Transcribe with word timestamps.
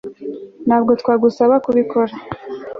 ntabwo 0.67 0.91
twagusaba 1.01 1.53
kubikora 1.65 2.13